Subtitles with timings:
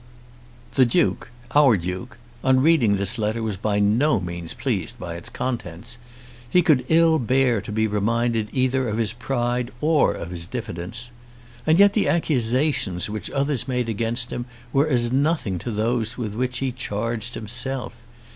[0.73, 5.29] The Duke, our Duke, on reading this letter was by no means pleased by its
[5.29, 5.99] contents.
[6.49, 11.11] He could ill bear to be reminded either of his pride or of his diffidence.
[11.67, 16.33] And yet the accusations which others made against him were as nothing to those with
[16.33, 17.93] which he charged himself.